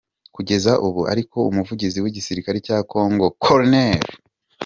[0.35, 3.71] Kugeza ubu ariko Umuvugizi w’igisirikare cya Congo Col.